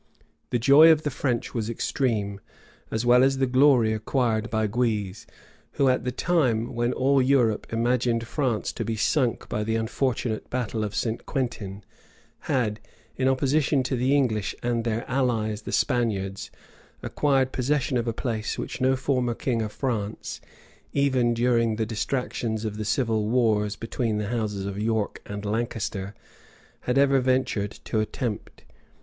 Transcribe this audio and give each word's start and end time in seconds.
The 0.49 0.57
joy 0.57 0.91
of 0.91 1.03
the 1.03 1.11
French 1.11 1.53
was 1.53 1.69
extreme, 1.69 2.41
as 2.89 3.05
well 3.05 3.23
as 3.23 3.37
the 3.37 3.45
glory 3.45 3.93
acquired 3.93 4.49
by 4.49 4.65
Guise; 4.65 5.27
who, 5.73 5.89
at 5.89 6.05
the 6.05 6.11
time 6.11 6.73
when 6.73 6.91
all 6.91 7.21
Europe 7.21 7.67
imagined 7.71 8.25
France 8.25 8.73
to 8.73 8.83
be 8.83 8.95
sunk 8.95 9.47
by 9.47 9.63
the 9.63 9.75
unfortunate 9.75 10.49
battle 10.49 10.83
of 10.83 10.95
St. 10.95 11.27
Quintin, 11.27 11.83
had, 12.49 12.79
in 13.15 13.27
opposition 13.27 13.83
to 13.83 13.95
the 13.95 14.15
English, 14.15 14.55
and 14.63 14.85
their 14.85 15.07
allies 15.07 15.61
the 15.61 15.71
Spaniards, 15.71 16.49
acquired 17.03 17.51
possession 17.51 17.95
of 17.95 18.07
a 18.07 18.11
place 18.11 18.57
which 18.57 18.81
no 18.81 18.95
former 18.95 19.35
king 19.35 19.61
of 19.61 19.71
France, 19.71 20.41
even 20.93 21.35
during 21.35 21.75
the 21.75 21.85
distractions 21.85 22.65
of 22.65 22.77
the 22.77 22.85
civil 22.85 23.29
wars 23.29 23.75
between 23.75 24.17
the 24.17 24.29
houses 24.29 24.65
of 24.65 24.81
York 24.81 25.21
and 25.27 25.45
Lancaster, 25.45 26.15
had 26.87 26.97
ever 26.97 27.19
ventured 27.19 27.73
to 27.85 27.99
attempt. 27.99 28.63